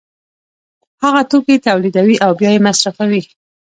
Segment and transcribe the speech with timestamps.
[1.03, 3.21] هغه توکي تولیدوي او بیا یې مصرفوي